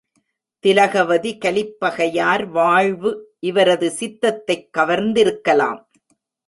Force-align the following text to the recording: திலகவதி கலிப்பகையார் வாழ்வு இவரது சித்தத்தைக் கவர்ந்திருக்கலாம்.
திலகவதி 0.59 1.37
கலிப்பகையார் 1.37 2.45
வாழ்வு 2.45 3.35
இவரது 3.39 3.91
சித்தத்தைக் 3.91 4.69
கவர்ந்திருக்கலாம். 4.77 5.83